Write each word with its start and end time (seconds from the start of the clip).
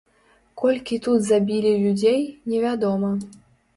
Колькі 0.61 0.97
тут 1.07 1.27
забілі 1.29 1.73
людзей, 1.85 2.21
невядома. 2.55 3.13